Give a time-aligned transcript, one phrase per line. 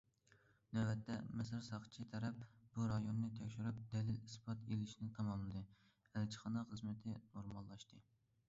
[0.77, 2.39] نۆۋەتتە، مىسىر ساقچى تەرەپ
[2.77, 8.03] بۇ رايوننى تەكشۈرۈپ، دەلىل- ئىسپات ئېلىشنى تاماملىدى، ئەلچىخانا خىزمىتى نورماللاشتى.